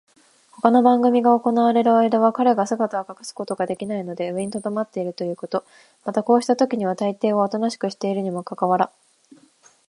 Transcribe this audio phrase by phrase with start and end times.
[0.51, 5.63] ほかの番組が行われるあいだは、彼が姿を隠すことができないので上にとどまっているということ、
[6.05, 8.91] またこうしたときにはたいていはおとなしくしているにもかかわら
[9.31, 9.37] ず、